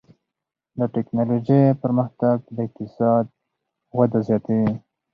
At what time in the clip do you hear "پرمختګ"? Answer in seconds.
1.83-2.37